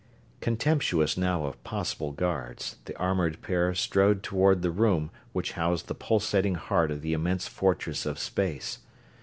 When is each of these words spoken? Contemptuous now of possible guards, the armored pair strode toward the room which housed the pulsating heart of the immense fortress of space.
Contemptuous 0.39 1.15
now 1.15 1.45
of 1.45 1.63
possible 1.63 2.11
guards, 2.11 2.77
the 2.85 2.97
armored 2.97 3.39
pair 3.43 3.75
strode 3.75 4.23
toward 4.23 4.63
the 4.63 4.71
room 4.71 5.11
which 5.31 5.51
housed 5.51 5.87
the 5.87 5.93
pulsating 5.93 6.55
heart 6.55 6.89
of 6.89 7.03
the 7.03 7.13
immense 7.13 7.47
fortress 7.47 8.07
of 8.07 8.17
space. 8.17 8.79